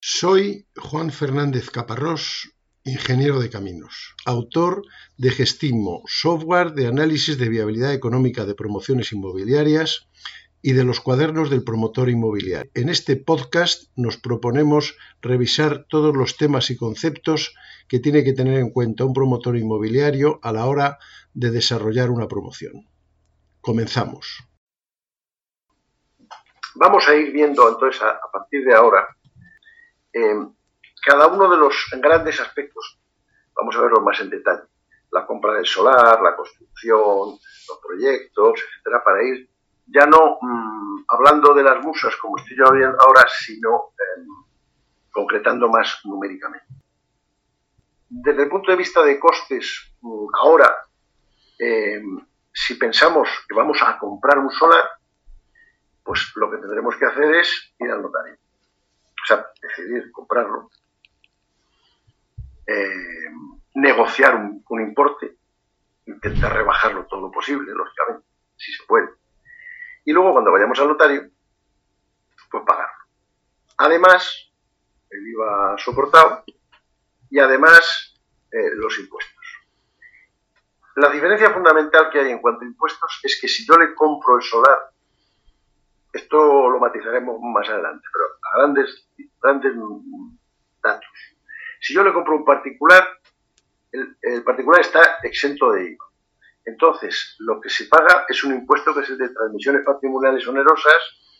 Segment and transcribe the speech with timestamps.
[0.00, 2.52] Soy Juan Fernández Caparrós,
[2.84, 4.82] ingeniero de caminos, autor
[5.16, 10.08] de Gestimo, software de análisis de viabilidad económica de promociones inmobiliarias
[10.62, 12.70] y de los cuadernos del promotor inmobiliario.
[12.74, 17.52] En este podcast nos proponemos revisar todos los temas y conceptos
[17.88, 20.98] que tiene que tener en cuenta un promotor inmobiliario a la hora
[21.34, 22.88] de desarrollar una promoción.
[23.60, 24.44] Comenzamos.
[26.76, 29.04] Vamos a ir viendo entonces a, partir de ahora
[30.12, 30.46] eh,
[31.04, 32.98] cada uno de los grandes aspectos.
[33.54, 34.62] Vamos a verlos más en detalle.
[35.10, 37.38] La compra del solar, la construcción,
[37.68, 39.48] los proyectos, etcétera, para ir
[39.86, 44.26] ya no mm, hablando de las musas como estoy yo ahora, sino em,
[45.10, 46.66] concretando más numéricamente.
[48.08, 50.76] Desde el punto de vista de costes, mm, ahora,
[51.58, 54.84] em, si pensamos que vamos a comprar un solar,
[56.04, 58.36] pues lo que tendremos que hacer es ir al notario.
[59.36, 60.70] Decidir comprarlo,
[62.66, 63.30] eh,
[63.74, 65.36] negociar un, importe,
[66.06, 69.08] intentar rebajarlo todo lo posible, lógicamente, si se puede.
[70.04, 71.28] Y luego cuando vayamos al notario,
[72.50, 73.04] pues pagarlo.
[73.76, 74.50] Además,
[75.10, 76.44] el IVA soportado
[77.30, 78.14] y además
[78.50, 79.34] eh, los impuestos.
[80.96, 84.36] La diferencia fundamental que hay en cuanto a impuestos es que si yo le compro
[84.36, 84.90] el solar
[86.12, 89.08] esto lo matizaremos más adelante, pero grandes,
[89.40, 89.72] grandes
[90.82, 91.08] datos.
[91.80, 93.08] Si yo le compro un particular,
[93.92, 96.04] el, particular está exento de IVA.
[96.64, 100.96] Entonces, lo que se paga es un impuesto que es el de transmisiones patrimoniales onerosas,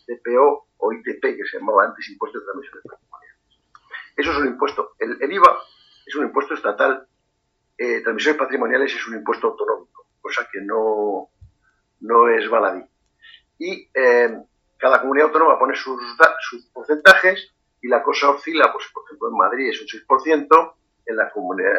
[0.07, 3.39] DPO o ITP, que se llamaba antes impuesto de transmisiones patrimoniales.
[4.15, 4.95] Eso es un impuesto.
[4.97, 5.57] El, IVA
[6.05, 7.07] es un impuesto estatal,
[7.77, 11.29] eh, transmisiones patrimoniales es un impuesto autonómico, cosa que no,
[12.01, 12.83] no es baladí.
[13.59, 14.43] Y eh,
[14.79, 15.99] cada comunidad autónoma pone sus,
[16.73, 20.73] porcentajes y la cosa oscila, pues por ejemplo en Madrid es un 6%,
[21.05, 21.73] en la comunidad,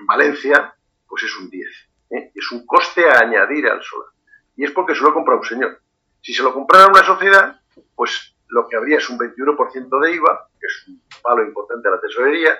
[0.00, 0.74] en Valencia
[1.08, 1.64] pues es un 10%.
[2.10, 2.32] ¿eh?
[2.34, 4.10] Es un coste a añadir al solar.
[4.56, 5.80] Y es porque se lo compra un señor.
[6.20, 7.60] Si se lo comprara una sociedad,
[7.94, 11.92] pues lo que habría es un 21% de IVA, que es un palo importante a
[11.92, 12.58] la tesorería,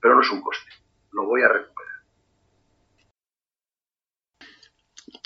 [0.00, 0.70] pero no es un coste.
[1.12, 1.92] Lo voy a recuperar.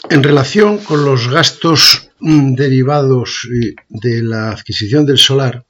[0.08, 5.64] En relación con los gastos derivados eh, de la adquisición del solar,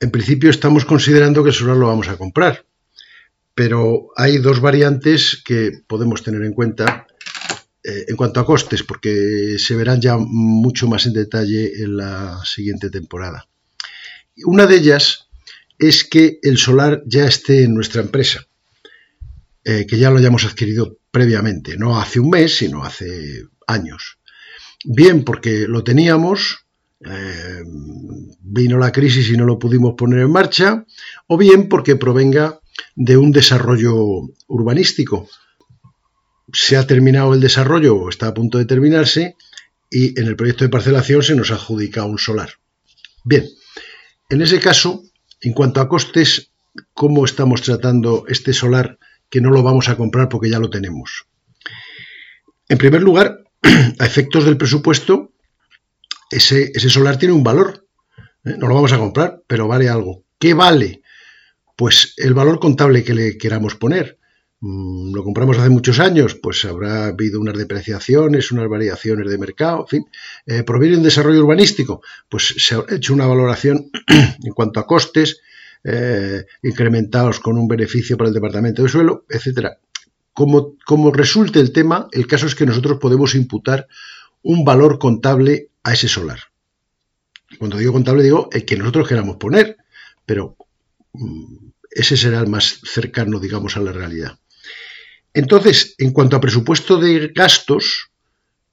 [0.00, 2.66] en principio estamos considerando que el solar lo vamos a comprar,
[3.54, 7.06] pero hay dos variantes que podemos tener en cuenta
[7.82, 12.40] eh, en cuanto a costes, porque se verán ya mucho más en detalle en la
[12.44, 13.46] siguiente temporada.
[14.44, 15.28] Una de ellas
[15.78, 18.46] es que el solar ya esté en nuestra empresa,
[19.64, 24.18] eh, que ya lo hayamos adquirido previamente, no hace un mes, sino hace años.
[24.84, 26.66] Bien porque lo teníamos,
[27.04, 27.62] eh,
[28.40, 30.84] vino la crisis y no lo pudimos poner en marcha,
[31.26, 32.60] o bien porque provenga
[32.94, 33.94] de un desarrollo
[34.46, 35.28] urbanístico.
[36.52, 39.36] Se ha terminado el desarrollo o está a punto de terminarse
[39.90, 42.50] y en el proyecto de parcelación se nos adjudica un solar.
[43.24, 43.44] Bien,
[44.28, 45.02] en ese caso,
[45.40, 46.50] en cuanto a costes,
[46.92, 48.98] ¿cómo estamos tratando este solar
[49.34, 51.26] que no lo vamos a comprar porque ya lo tenemos.
[52.68, 53.43] En primer lugar,
[53.98, 55.32] a efectos del presupuesto,
[56.30, 57.86] ese, solar tiene un valor.
[58.44, 58.56] ¿eh?
[58.58, 60.24] No lo vamos a comprar, pero vale algo.
[60.38, 61.02] ¿Qué vale?
[61.76, 64.18] Pues el valor contable que le queramos poner.
[64.60, 69.80] Mm, lo compramos hace muchos años, pues habrá habido unas depreciaciones, unas variaciones de mercado,
[69.80, 70.04] en fin.
[70.46, 72.02] Eh, ¿Proviene un desarrollo urbanístico?
[72.28, 75.40] Pues se ha hecho una valoración en cuanto a costes,
[75.82, 79.78] eh, incrementados con un beneficio para el departamento de suelo, etcétera.
[80.34, 83.86] Como, resulte el tema, el caso es que nosotros podemos imputar
[84.42, 86.40] un valor contable a ese solar.
[87.58, 89.76] Cuando digo contable digo el que nosotros queramos poner,
[90.26, 90.56] pero
[91.12, 94.36] mm, ese será el más cercano, digamos, a la realidad.
[95.32, 98.10] Entonces, en cuanto a presupuesto de gastos,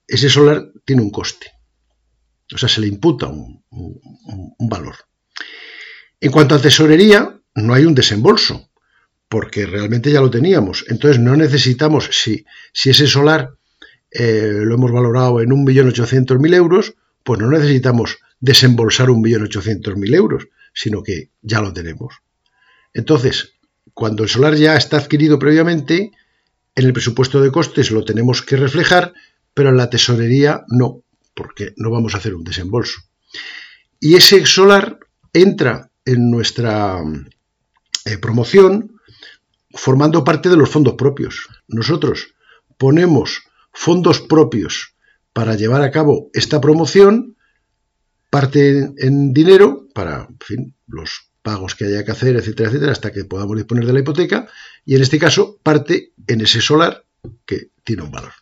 [0.07, 1.51] ese solar tiene un coste.
[2.53, 3.63] O sea, se le imputa un
[4.59, 4.95] valor.
[6.19, 8.70] En cuanto a tesorería, no hay un desembolso,
[9.31, 10.83] porque realmente ya lo teníamos.
[10.89, 13.55] Entonces no necesitamos, si, si ese solar
[14.11, 21.29] eh, lo hemos valorado en 1.800.000 euros, pues no necesitamos desembolsar 1.800.000 euros, sino que
[21.41, 22.15] ya lo tenemos.
[22.93, 23.53] Entonces,
[23.93, 26.11] cuando el solar ya está adquirido previamente,
[26.75, 29.13] en el presupuesto de costes lo tenemos que reflejar,
[29.53, 31.03] pero en la tesorería no,
[31.33, 32.99] porque no vamos a hacer un desembolso.
[33.97, 34.99] Y ese solar
[35.31, 37.01] entra en nuestra
[38.03, 38.97] eh, promoción
[39.73, 41.47] formando parte de los fondos propios.
[41.67, 42.33] Nosotros
[42.77, 44.95] ponemos fondos propios
[45.33, 47.37] para llevar a cabo esta promoción,
[48.29, 50.27] parte en dinero para
[50.87, 54.47] los pagos que haya que hacer, etcétera, etcétera, hasta que podamos disponer de la hipoteca.
[54.85, 57.05] Y en este caso parte en ese solar
[57.45, 58.33] que tiene un valor.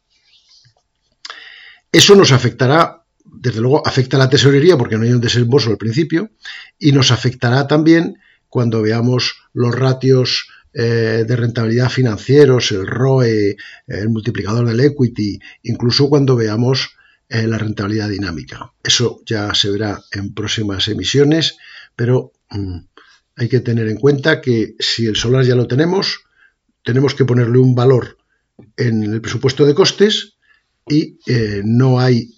[1.91, 5.77] Eso nos afectará, desde luego, afecta a la tesorería porque no hay un desembolso al
[5.77, 6.29] principio
[6.77, 13.57] y nos afectará también cuando veamos los ratios eh, de rentabilidad financieros, el ROE,
[13.87, 16.91] el multiplicador del equity, incluso cuando veamos
[17.27, 18.71] eh, la rentabilidad dinámica.
[18.83, 21.57] Eso ya se verá en próximas emisiones,
[21.95, 22.77] pero mm,
[23.37, 26.25] hay que tener en cuenta que si el solar ya lo tenemos,
[26.83, 28.17] tenemos que ponerle un valor
[28.77, 30.37] en el presupuesto de costes
[30.87, 32.33] y eh, no hay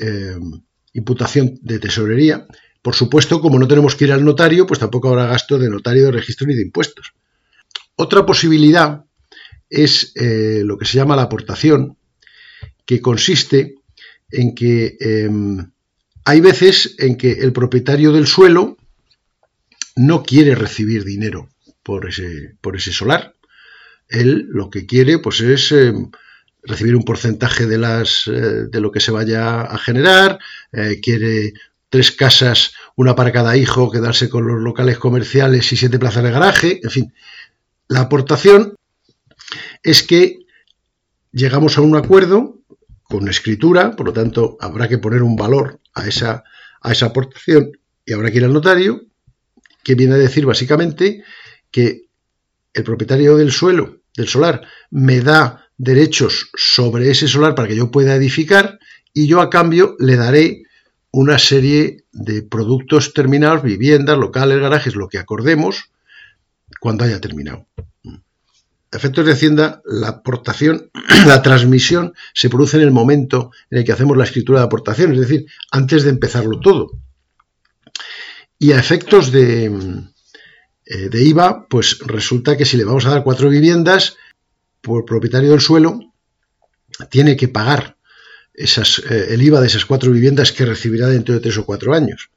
[0.93, 2.47] imputación de tesorería.
[2.81, 6.05] Por supuesto, como no tenemos que ir al notario, pues tampoco habrá gasto de notario,
[6.05, 7.13] de registro ni de impuestos.
[8.01, 9.05] Otra posibilidad
[9.69, 11.97] es eh, lo que se llama la aportación,
[12.83, 13.75] que consiste
[14.31, 15.69] en que em,
[16.25, 18.75] hay veces en que el propietario del suelo
[19.95, 21.49] no quiere recibir dinero
[21.83, 23.35] por ese, por ese solar.
[24.09, 26.09] Él lo que quiere pues es em,
[26.63, 30.39] recibir un porcentaje de, las, eh, de lo que se vaya a generar,
[30.71, 31.53] eh, quiere
[31.91, 36.31] tres casas, una para cada hijo, quedarse con los locales comerciales y siete plazas de
[36.31, 37.13] garaje, en fin.
[37.91, 38.75] La aportación
[39.83, 40.45] es que
[41.33, 42.61] llegamos a un acuerdo
[43.03, 46.45] con escritura, por lo tanto habrá que poner un valor a esa,
[46.79, 47.73] a esa aportación
[48.05, 49.01] y habrá que ir al notario,
[49.83, 51.25] que viene a decir básicamente
[51.69, 52.03] que
[52.73, 57.91] el propietario del suelo, del solar, me da derechos sobre ese solar para que yo
[57.91, 58.79] pueda edificar
[59.13, 60.63] y yo a cambio le daré
[61.11, 65.90] una serie de productos terminados, viviendas, locales, garajes, lo que acordemos
[66.81, 67.67] cuando haya terminado.
[68.91, 70.89] Efectos de Hacienda, la aportación,
[71.27, 75.13] la transmisión se produce en el momento en el que hacemos la escritura de aportación,
[75.13, 76.89] es decir, antes de empezarlo todo.
[78.57, 79.65] Y a efectos de,
[80.87, 84.17] eh, de IVA, pues resulta que si le vamos a dar cuatro viviendas,
[84.81, 85.99] por propietario del suelo
[87.11, 87.97] tiene que pagar
[88.55, 91.93] esas, eh, el IVA de esas cuatro viviendas que recibirá dentro de tres o cuatro
[91.93, 92.31] años.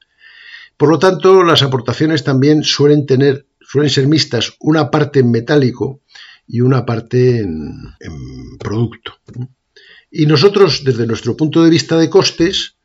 [0.77, 5.99] Por lo tanto, las aportaciones también suelen tener, suelen ser mixtas, una parte en metálico
[6.47, 7.93] y una parte en,
[8.57, 9.19] producto.
[10.09, 12.77] Y nosotros, desde nuestro punto de vista de costes,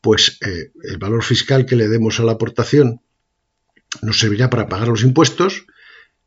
[0.00, 3.00] pues eh, el valor fiscal que le demos a la aportación
[4.00, 5.66] nos servirá para pagar los impuestos,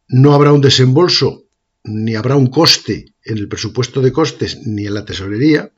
[0.09, 1.45] no habrá un desembolso
[1.85, 5.71] ni habrá un coste en el presupuesto de costes ni en la tesorería,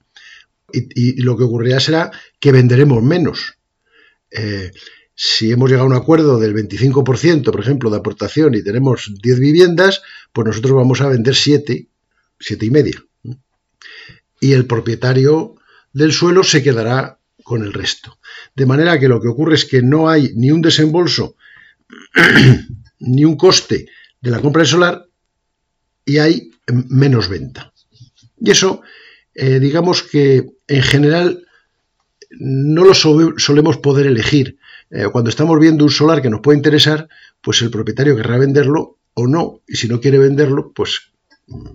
[0.72, 2.10] y, lo que ocurrirá será
[2.40, 3.60] que venderemos menos.
[4.32, 4.72] Eh,
[5.16, 9.40] si hemos llegado a un acuerdo del 25%, por ejemplo, de aportación y tenemos 10
[9.40, 10.02] viviendas,
[10.32, 11.88] pues nosotros vamos a vender 7,
[12.40, 13.04] 7 y media.
[14.40, 15.56] Y el propietario
[15.94, 18.18] del suelo se quedará con el resto.
[18.56, 21.36] De manera que lo que ocurre es que no hay ni un desembolso
[23.00, 23.88] ni un coste
[24.20, 25.06] de la compra del solar
[26.06, 27.74] y hay menos venta.
[28.40, 28.82] Y eso,
[29.36, 31.46] eh, digamos que en general
[32.32, 34.58] no lo solemos poder elegir.
[34.96, 37.10] Eh, cuando estamos viendo un solar que nos puede interesar,
[37.42, 39.62] pues el propietario querrá venderlo o no.
[39.68, 41.12] Y si no quiere venderlo, pues,
[41.48, 41.70] mm,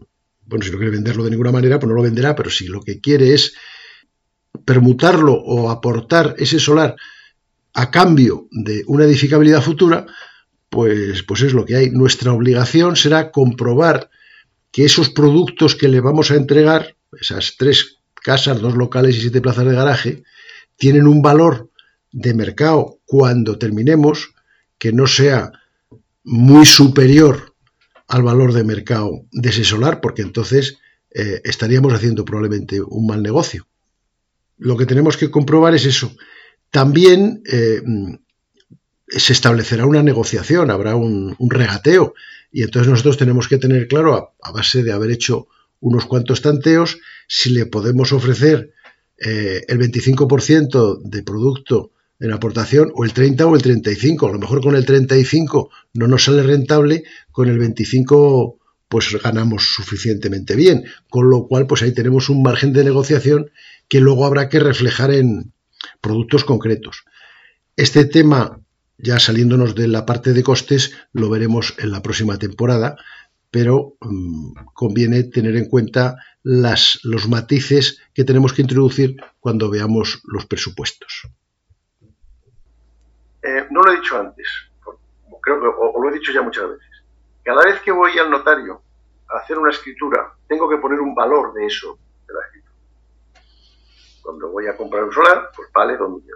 [0.47, 2.37] bueno, si no quiere venderlo de ninguna manera, pues no lo venderá.
[2.37, 3.55] Pero si lo que quiere es
[4.65, 6.95] permutarlo o aportar ese solar
[7.75, 10.07] a cambio de una edificabilidad futura,
[10.71, 11.91] pues, pues es lo que hay.
[11.91, 14.11] Nuestra obligación será comprobar
[14.71, 19.41] que esos productos que le vamos a entregar, esas tres casas, dos locales y siete
[19.41, 20.23] plazas de garaje,
[20.77, 21.68] tienen un valor
[22.13, 24.35] de mercado cuando terminemos
[24.79, 25.53] que no sea
[26.25, 27.55] muy superior
[28.07, 30.79] al valor de mercado de ese solar, porque entonces
[31.11, 33.67] eh, estaríamos haciendo probablemente un mal negocio.
[34.57, 36.15] Lo que tenemos que comprobar es eso.
[36.71, 37.83] También eh,
[39.09, 42.15] se establecerá una negociación, habrá un, regateo.
[42.53, 45.49] Y entonces nosotros tenemos que tener claro, a, base de haber hecho
[45.81, 48.73] unos cuantos tanteos, si le podemos ofrecer
[49.19, 54.27] eh, el 25% de producto en aportación, o el 30 o el 35.
[54.27, 58.59] A lo mejor con el 35 no nos sale rentable, con el 25
[58.89, 60.85] pues ganamos suficientemente bien.
[61.11, 63.51] Con lo cual, pues ahí tenemos un margen de negociación
[63.89, 65.53] que luego habrá que reflejar en
[66.01, 67.05] productos concretos.
[67.77, 68.61] Este tema
[68.99, 72.97] ya saliéndonos de la parte de costes, lo veremos en la próxima temporada,
[73.51, 80.21] pero mm, conviene tener en cuenta las, los matices que tenemos que introducir cuando veamos
[80.25, 81.29] los presupuestos.
[83.43, 84.47] Eh, no lo he dicho antes,
[85.41, 87.05] creo que, o, lo he dicho ya muchas veces.
[87.45, 88.83] Cada vez que voy al notario
[89.29, 92.75] a hacer una escritura, tengo que poner un valor de eso, de la escritura.
[94.23, 96.33] Cuando voy a comprar un solar, pues vale donde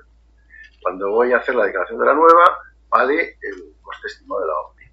[0.80, 4.54] cuando voy a hacer la declaración de la nueva, vale el, coste estimado de la
[4.54, 4.84] obra.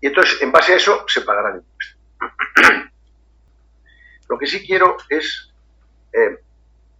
[0.00, 2.90] Y entonces, en base a eso, se pagarán impuestos.
[4.28, 5.54] Lo que sí quiero es
[6.12, 6.40] eh,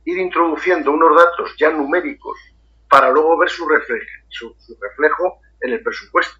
[0.04, 2.38] ir introduciendo unos datos ya numéricos
[2.94, 6.36] para luego ver su reflejo, su, reflejo en el presupuesto.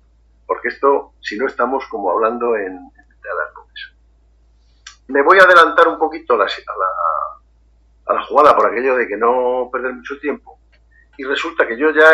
[0.46, 3.92] Porque esto, si no estamos como hablando en, las nubes.
[5.08, 9.94] Me voy a adelantar un poquito a la, jugada por aquello de que no perder
[9.94, 10.60] mucho tiempo.
[11.18, 12.12] Y resulta que yo ya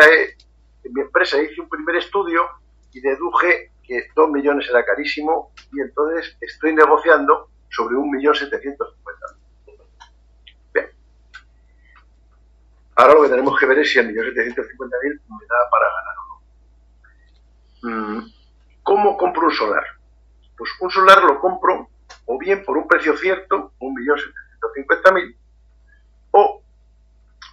[0.84, 2.48] en mi empresa hice un primer estudio
[2.94, 9.39] y deduje que 2 millones era carísimo y entonces estoy negociando sobre 1.750.000.
[13.00, 16.26] Ahora lo que tenemos que ver es si el 1.750.000 me da para ganar o
[17.80, 18.18] no.
[18.18, 18.32] Mm,
[18.82, 19.84] ¿Cómo compro un solar?
[20.54, 21.88] Pues un solar lo compro
[22.26, 25.34] o bien por un precio cierto, 1.750.000,
[26.32, 26.62] o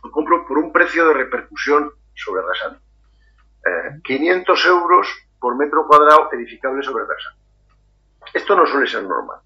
[0.04, 2.84] lo compro por un precio de repercusión sobre rasante.
[4.04, 5.08] 500 eh, euros
[5.40, 7.42] por metro cuadrado edificable sobre rasante.
[8.34, 9.40] Esto no suele ser normal.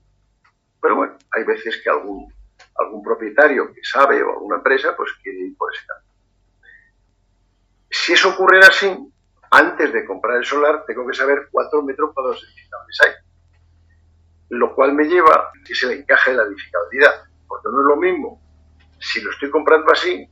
[0.81, 2.34] Pero bueno, hay veces que algún
[2.75, 6.12] algún propietario que sabe o alguna empresa, pues quiere ir por ese camino.
[7.90, 8.88] Si eso ocurriera así,
[9.51, 13.12] antes de comprar el solar, tengo que saber cuántos metros cuadrados edificables hay.
[14.50, 17.25] Lo cual me lleva que se le encaje la edificabilidad.
[17.48, 18.42] Porque no es lo mismo,
[19.00, 20.25] si lo estoy comprando así,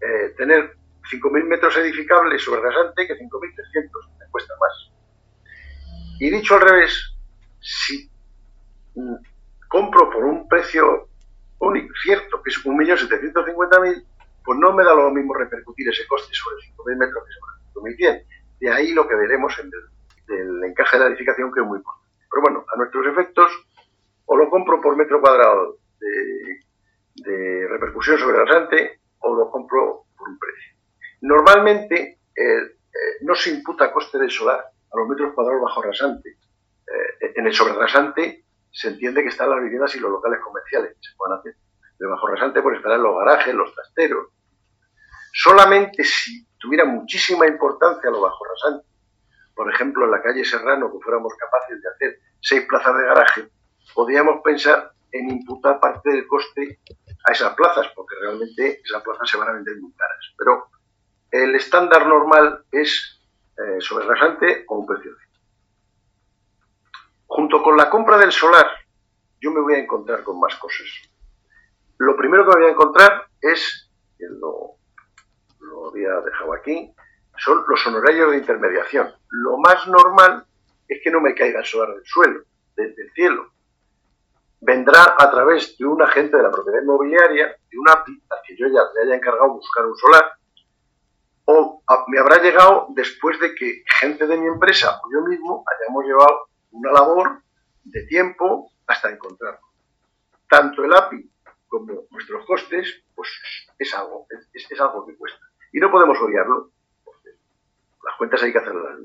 [0.00, 0.76] eh, tener
[1.10, 4.18] 5.000 metros edificables sobre rasante que 5.300.
[4.18, 4.90] Me cuesta más.
[6.18, 7.14] Y dicho al revés,
[7.60, 8.10] si
[8.94, 9.16] mm,
[9.68, 11.10] compro por un precio
[11.58, 14.04] único, cierto, que es 1.750.000,
[14.44, 18.26] pues no me da lo mismo repercutir ese coste sobre 5.000 metros que sobre 5.100.
[18.60, 19.70] De ahí lo que veremos en
[20.28, 22.06] el, encaje de la edificación, que es muy importante.
[22.30, 23.50] Pero bueno, a nuestros efectos,
[24.24, 30.38] o lo compro por metro cuadrado de, repercusión sobre rasante, o lo compro por un
[30.38, 30.74] precio.
[31.22, 32.76] Normalmente eh,
[33.22, 36.30] no se imputa coste de solar a los metros cuadrados bajo rasante.
[36.30, 38.45] Eh, en el sobre rasante
[38.76, 41.56] se entiende que están las viviendas y los locales comerciales que se pueden hacer.
[41.98, 44.26] De bajo rasante pues estarán los garajes, los trasteros.
[45.32, 48.86] Solamente si tuviera muchísima importancia lo bajo rasante,
[49.54, 53.48] por ejemplo en la calle Serrano, que fuéramos capaces de hacer seis plazas de garaje,
[53.94, 56.78] podríamos pensar en imputar parte del coste
[57.24, 60.34] a esas plazas, porque realmente esas plazas se van a vender muy caras.
[60.36, 60.66] Pero
[61.30, 63.22] el estándar normal es
[63.56, 65.12] eh, sobre rasante o un precio
[67.26, 68.66] Junto con la compra del solar,
[69.40, 70.86] yo me voy a encontrar con más cosas.
[71.98, 74.76] Lo primero que me voy a encontrar es, lo,
[75.60, 76.94] lo había dejado aquí,
[77.38, 79.12] son los honorarios de intermediación.
[79.30, 80.46] Lo más normal
[80.88, 82.42] es que no me caiga el solar del suelo,
[82.76, 83.50] desde el cielo.
[84.60, 88.56] Vendrá a través de un agente de la propiedad inmobiliaria, de un API, al que
[88.56, 90.32] yo ya le haya encargado buscar un solar,
[91.46, 96.04] o me habrá llegado después de que gente de mi empresa o yo mismo hayamos
[96.04, 97.42] llevado una labor
[97.84, 99.66] de tiempo hasta encontrarlo.
[100.48, 101.30] Tanto el API
[101.66, 103.28] como nuestros costes, pues
[103.78, 105.40] es algo, es, algo que cuesta.
[105.72, 106.70] Y no podemos obviarlo,
[108.04, 108.98] las cuentas hay que hacerlas.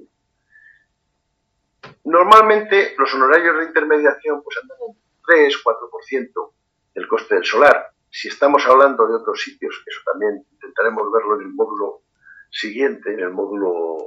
[2.03, 6.51] Normalmente los honorarios de intermediación pues andan en 3-4%
[6.93, 7.91] del coste del solar.
[8.09, 12.01] Si estamos hablando de otros sitios, eso también intentaremos verlo en el módulo
[12.49, 13.97] siguiente, en el módulo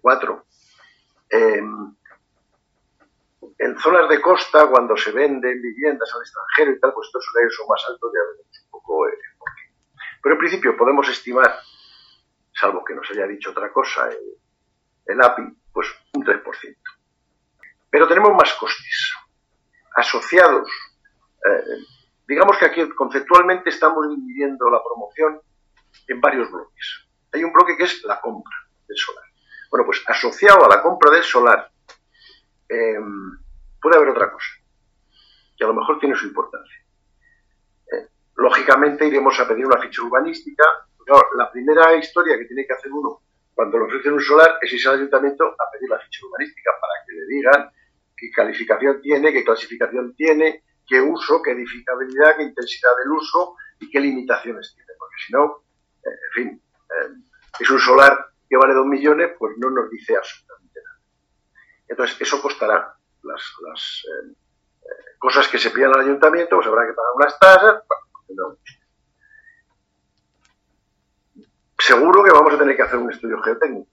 [0.00, 0.46] 4,
[1.30, 1.62] eh,
[3.62, 7.54] en zonas de costa, cuando se venden viviendas al extranjero y tal, pues estos horarios
[7.56, 9.62] son más altos, ya veremos un poco eh, por qué.
[10.20, 11.60] Pero en principio podemos estimar,
[12.52, 14.08] salvo que nos haya dicho otra cosa
[15.06, 16.76] el, API, pues un 3%.
[17.88, 19.14] Pero tenemos más costes
[19.94, 20.68] asociados.
[21.46, 21.84] Eh,
[22.26, 25.40] digamos que aquí conceptualmente estamos dividiendo la promoción
[26.08, 27.06] en varios bloques.
[27.32, 28.56] Hay un bloque que es la compra
[28.88, 29.24] del solar.
[29.70, 31.72] Bueno, pues asociado a la compra del solar
[32.72, 33.38] Em,
[33.82, 34.48] puede haber otra cosa,
[35.56, 36.78] que a lo mejor tiene su importancia.
[37.92, 40.64] Eh, lógicamente iremos a pedir una ficha urbanística.
[41.36, 43.20] la primera historia que tiene que hacer uno
[43.54, 46.94] cuando le ofrecen un solar es irse al ayuntamiento a pedir la ficha urbanística para
[47.04, 47.70] que le digan
[48.16, 53.90] qué calificación tiene, qué clasificación tiene, qué uso, qué edificabilidad, qué intensidad del uso y
[53.90, 54.92] qué limitaciones tiene.
[54.98, 55.64] Porque si no,
[56.04, 57.14] eh, en fin, eh,
[57.58, 60.62] es un solar que vale dos millones, pues no nos dice absolutamente
[61.92, 64.32] entonces, eso costará las, eh,
[64.82, 67.82] eh, cosas que se pidan al ayuntamiento, pues habrá que pagar unas tasas.
[68.28, 68.58] Bueno,
[71.84, 73.90] Seguro que vamos a tener que hacer un estudio geotécnico,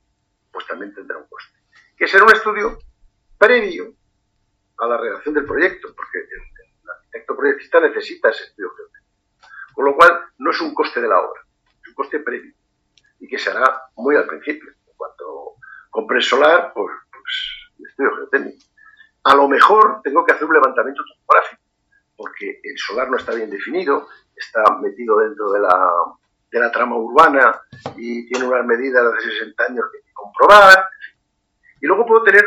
[0.52, 1.58] pues también tendrá un coste.
[1.98, 2.78] Que será un estudio
[3.36, 3.96] previo
[4.78, 9.16] a la redacción del proyecto, porque el, arquitecto proyectista necesita ese estudio geotécnico.
[9.74, 11.42] Con lo cual, no es un coste de la obra,
[11.82, 12.54] es un coste previo
[13.20, 14.72] y que se hará muy al principio.
[14.96, 15.56] cuando
[15.90, 18.66] compre solar, pues, pues estudio geotécnico.
[19.24, 21.62] A lo mejor tengo que hacer un levantamiento topográfico,
[22.16, 25.92] porque el solar no está bien definido, está metido dentro de la,
[26.52, 27.62] de la trama urbana
[27.98, 30.86] y tiene unas medidas de 60 años que hay que comprobar.
[31.82, 32.46] Y luego puedo tener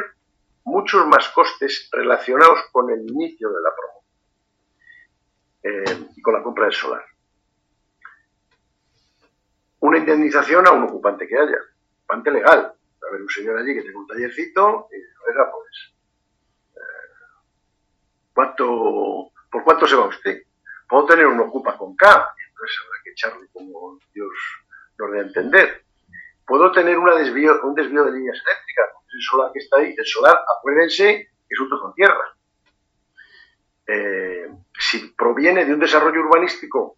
[0.65, 4.03] muchos más costes relacionados con el inicio de la promoción
[5.63, 7.05] eh, y con la compra del solar.
[9.81, 11.59] Una indemnización a un ocupante que haya,
[11.99, 12.73] ocupante legal.
[13.03, 15.93] A haber un señor allí que tenga un tallercito y, oiga, pues,
[18.35, 20.43] ¿cuánto, ¿por cuánto se va usted?
[20.89, 22.07] Puedo tener un ocupa con K,
[22.49, 24.33] entonces habrá que echarle como Dios
[24.99, 25.85] nos dé a entender.
[26.47, 30.07] Puedo tener una desvío, un desvío de líneas eléctricas, el solar que está ahí, el
[30.07, 32.35] solar, acuérdense, es un trozo en tierra.
[33.87, 34.49] Eh,
[34.79, 36.97] si proviene de un desarrollo urbanístico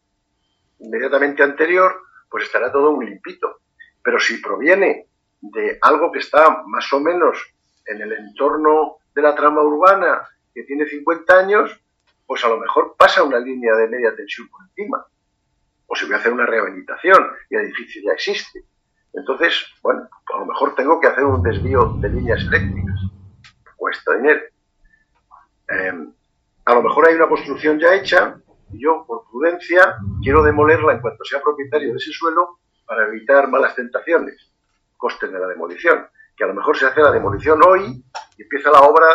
[0.78, 3.60] inmediatamente anterior, pues estará todo muy limpito.
[4.02, 5.06] Pero si proviene
[5.40, 7.38] de algo que está más o menos
[7.86, 11.80] en el entorno de la trama urbana, que tiene 50 años,
[12.26, 15.04] pues a lo mejor pasa una línea de media tensión por encima.
[15.86, 18.64] O si voy a hacer una rehabilitación y el edificio ya existe.
[19.12, 23.00] Entonces, bueno, a lo mejor tengo que hacer un desvío de líneas eléctricas.
[23.76, 24.40] Cuesta dinero.
[25.68, 26.12] Em,
[26.64, 28.36] a lo mejor hay una construcción ya hecha
[28.72, 33.48] y yo, por prudencia, quiero demolerla en cuanto sea propietario de ese suelo para evitar
[33.48, 34.50] malas tentaciones,
[34.96, 36.06] costes de la demolición.
[36.36, 38.04] Que a lo mejor se hace la demolición hoy
[38.36, 39.06] y empieza la obra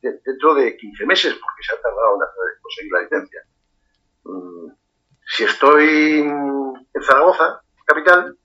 [0.00, 3.42] dentro de 15 meses, porque se ha tardado en conseguir la licencia.
[4.24, 4.72] Mm,
[5.26, 8.36] si estoy en Zaragoza, capital,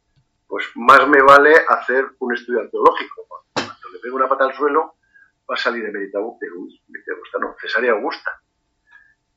[0.48, 3.27] pues más me vale hacer un estudio arqueológico.
[3.53, 4.96] Cuando le pego una pata al suelo,
[5.50, 8.32] va a salir de Augusta, no, Cesárea Augusta.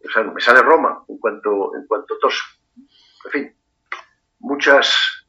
[0.04, 2.44] O sea, me sale Roma en cuanto, en cuanto toso.
[3.24, 3.56] En fin,
[4.38, 5.24] muchas,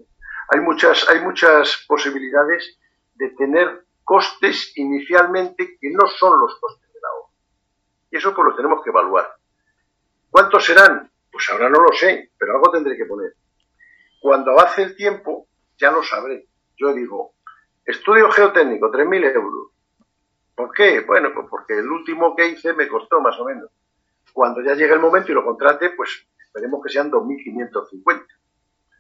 [0.49, 2.76] hay muchas, hay muchas posibilidades
[3.17, 7.33] de tener costes inicialmente que no son los costes de la obra.
[8.11, 9.35] Y eso pues lo tenemos que evaluar.
[10.29, 11.11] ¿Cuántos serán?
[11.31, 13.33] Pues ahora no lo sé, pero algo tendré que poner.
[14.21, 16.47] Cuando avance el tiempo, ya lo sabré.
[16.77, 17.33] Yo digo,
[17.85, 19.71] estudio geotécnico, 3.000 euros.
[20.55, 21.01] ¿Por qué?
[21.01, 23.69] Bueno, pues porque el último que hice me costó más o menos.
[24.33, 28.25] Cuando ya llegue el momento y lo contrate, pues esperemos que sean 2.550.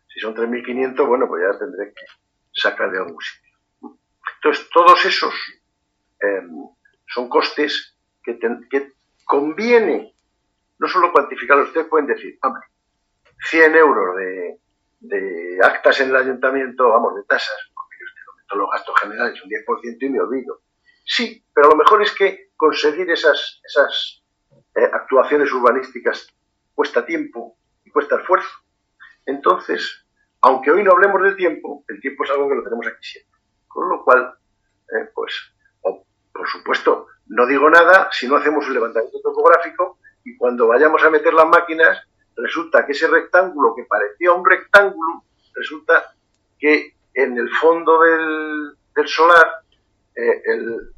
[0.07, 2.05] Si son 3.500, bueno, pues ya tendré que
[2.53, 3.46] sacar de algún sitio.
[4.37, 5.33] Entonces, todos esos
[6.19, 6.67] em,
[7.07, 8.37] son costes que,
[9.25, 10.13] conviene
[10.79, 12.63] no solo cuantificarlos, ustedes pueden decir, hombre,
[13.49, 14.15] 100 euros
[14.99, 19.41] de, actas en el ayuntamiento, vamos, de tasas, porque yo estoy meto los gastos generales
[19.43, 20.61] un 10% y me olvido.
[21.03, 24.23] Sí, pero lo mejor es que conseguir esas, esas
[24.75, 26.27] eh, actuaciones urbanísticas
[26.75, 28.49] cuesta tiempo y cuesta esfuerzo.
[29.25, 30.05] Entonces,
[30.41, 33.36] aunque hoy no hablemos del tiempo, el tiempo es algo que lo tenemos aquí siempre.
[33.67, 34.33] Con lo cual,
[34.93, 35.33] eh, pues,
[35.81, 41.09] por supuesto, no digo nada si no hacemos un levantamiento topográfico y cuando vayamos a
[41.09, 41.97] meter las máquinas,
[42.35, 45.23] resulta que ese rectángulo que parecía un rectángulo,
[45.55, 46.13] resulta
[46.59, 48.77] que en el fondo del,
[49.07, 49.61] solar
[50.15, 50.93] eh, el,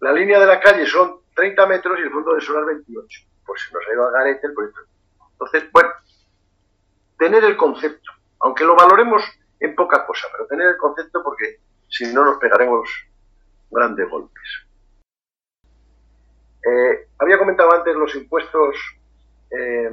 [0.00, 3.20] la línea de la calle son 30 metros y el fondo del solar 28.
[3.44, 4.80] Pues se nos ha ido a garete el proyecto.
[5.32, 5.90] Entonces, bueno,
[7.18, 8.10] tener el concepto,
[8.40, 9.22] aunque lo valoremos
[9.60, 11.60] en poca cosa, pero tener el concepto porque
[11.92, 12.88] si no nos pegaremos
[13.70, 14.42] grandes golpes.
[16.64, 18.76] Eh, había comentado antes los impuestos
[19.50, 19.90] eh,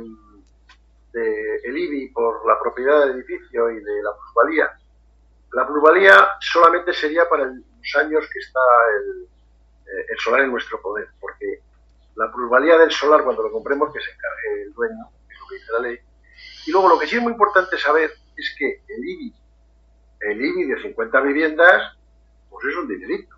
[1.12, 4.72] del IBI por la propiedad del edificio y de la plusvalía.
[5.52, 8.60] La plusvalía solamente sería para los años que está
[8.96, 9.24] el,
[9.88, 11.62] eh, el solar en nuestro poder, porque
[12.16, 15.56] la plusvalía del solar cuando lo compremos que se encargue el dueño, es lo que
[15.56, 16.00] dice la ley.
[16.66, 19.34] Y luego lo que sí es muy importante saber es que el IBI,
[20.22, 21.98] el IBI de 50 viviendas,
[22.50, 23.36] pues es un dinerito.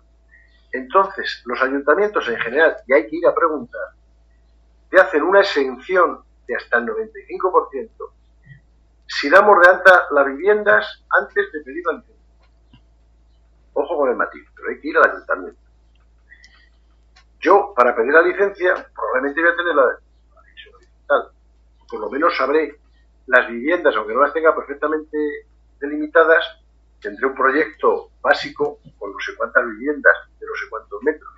[0.72, 3.88] Entonces, los ayuntamientos en general, y hay que ir a preguntar,
[4.90, 8.12] te hacen una exención de hasta el 95%
[9.06, 12.80] si damos de alta las viviendas antes de pedir la licencia.
[13.74, 15.60] Ojo con el matiz, pero hay que ir al ayuntamiento.
[17.40, 19.98] Yo, para pedir la licencia, probablemente voy a tener la,
[20.78, 21.30] digital.
[21.90, 22.78] Por lo menos sabré
[23.26, 25.18] las viviendas, aunque no las tenga perfectamente
[25.80, 26.61] delimitadas,
[27.02, 31.32] tendré un proyecto básico con no sé cuántas viviendas, de no sé cuántos metros.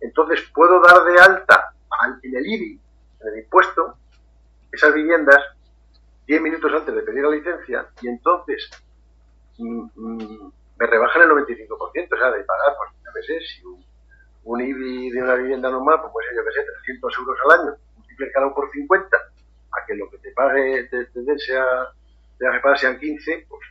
[0.00, 1.72] Entonces puedo dar de alta
[2.22, 2.80] en el IBI,
[3.20, 3.96] en el impuesto,
[4.70, 5.42] esas viviendas
[6.26, 8.68] 10 minutos antes de pedir la licencia y entonces
[9.58, 11.78] mm, mm, me rebajan el 95%, o
[12.18, 13.86] sea, de pagar, pues, no sé, si un
[14.46, 17.76] un IBI de una vivienda normal, pues puede yo que sé, 300 euros al año,
[17.96, 21.64] multiplicado por 50, a que lo que te pague, te, te sea,
[22.38, 23.66] te que pagar sean 15, pues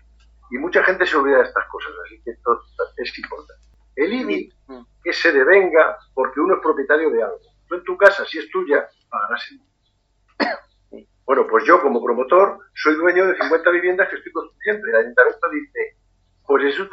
[0.51, 2.61] Y mucha gente se olvida de estas cosas, así que esto
[2.97, 3.63] es importante.
[3.95, 4.81] El IBI mm.
[5.03, 7.39] que se devenga porque uno es propietario de algo.
[7.67, 11.07] Tú en tu casa, si es tuya, pagarás el IBI.
[11.25, 15.49] Bueno, pues yo como promotor soy dueño de 50 viviendas que estoy construyendo el ayuntamiento
[15.51, 15.97] dice,
[16.45, 16.87] pues eso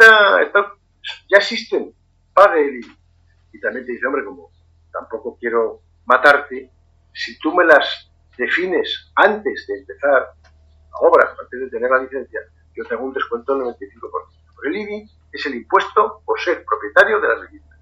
[1.29, 1.95] ya existen,
[2.33, 2.97] pague el IBI.
[3.53, 4.51] Y también te dice, hombre, como
[4.91, 6.71] tampoco quiero matarte,
[7.13, 12.41] si tú me las defines antes de empezar la obra, antes de tener la licencia,
[12.75, 13.79] yo te hago un descuento del 95%.
[14.61, 17.79] Pero el IBI es el impuesto por ser propietario de las viviendas.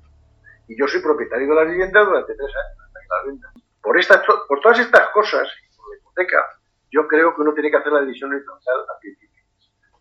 [0.69, 3.41] Y yo soy propietario de las viviendas durante tres años,
[3.83, 6.47] Por, estas, por todas estas cosas, por la hipoteca,
[6.91, 9.43] yo creo que uno tiene que hacer la división horizontal al principio.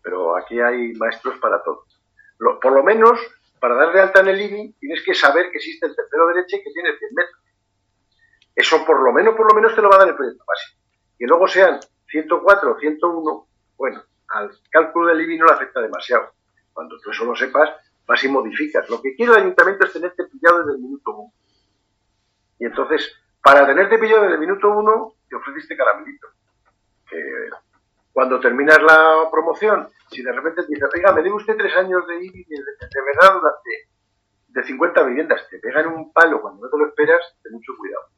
[0.02, 1.84] Pero aquí hay maestros para todo.
[2.38, 3.18] por lo menos,
[3.60, 6.62] para darle alta en el IBI, tienes que saber que existe el tercero derecho y
[6.62, 7.40] que tiene 100 metros.
[8.54, 10.80] Eso por lo menos, por lo menos te lo va a dar el proyecto básico.
[11.18, 16.32] Que luego sean 104 o 101, bueno, al cálculo del IBI no le afecta demasiado.
[16.72, 17.70] Cuando tú eso lo sepas,
[18.06, 18.88] vas y modificas.
[18.88, 21.32] Lo que quiere el ayuntamiento es tenerte pillado desde el minuto uno.
[22.58, 23.12] Y entonces,
[23.42, 26.28] para tenerte pillado desde el minuto uno, te ofreciste caramelito.
[27.08, 27.18] Que
[28.12, 32.24] cuando terminas la promoción, si de repente te oiga, me debe usted tres años de
[32.24, 33.90] IBI de, de verdad durante
[34.48, 38.10] de 50 viviendas, te pegan un palo cuando no te lo esperas, ten mucho cuidado.